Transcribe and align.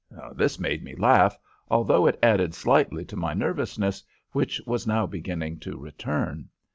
"This 0.33 0.59
made 0.59 0.83
me 0.83 0.95
laugh, 0.95 1.37
although 1.69 2.07
it 2.07 2.17
added 2.23 2.55
slightly 2.55 3.05
to 3.05 3.15
my 3.15 3.35
nervousness, 3.35 4.03
which 4.31 4.59
was 4.65 4.87
now 4.87 5.05
beginning 5.05 5.59
to 5.59 5.77
return. 5.77 6.49